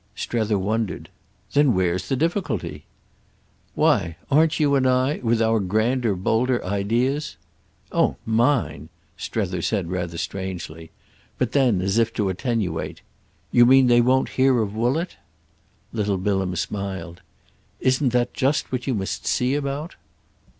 Strether 0.15 0.57
wondered. 0.57 1.09
"Then 1.53 1.75
where's 1.75 2.09
the 2.09 2.15
difficulty?" 2.15 2.85
"Why, 3.75 4.17
aren't 4.31 4.59
you 4.59 4.73
and 4.73 4.87
I—with 4.89 5.43
our 5.43 5.59
grander 5.59 6.15
bolder 6.15 6.65
ideas?" 6.65 7.35
"Oh 7.91 8.15
mine—!" 8.25 8.89
Strether 9.15 9.61
said 9.61 9.91
rather 9.91 10.17
strangely. 10.17 10.89
But 11.37 11.51
then 11.51 11.81
as 11.81 11.99
if 11.99 12.13
to 12.15 12.29
attenuate: 12.29 13.01
"You 13.51 13.63
mean 13.67 13.85
they 13.85 14.01
won't 14.01 14.29
hear 14.29 14.63
of 14.63 14.73
Woollett?" 14.75 15.17
Little 15.93 16.17
Bilham 16.17 16.55
smiled. 16.55 17.21
"Isn't 17.79 18.09
that 18.09 18.33
just 18.33 18.71
what 18.71 18.87
you 18.87 18.95
must 18.95 19.27
see 19.27 19.53
about?" 19.53 19.97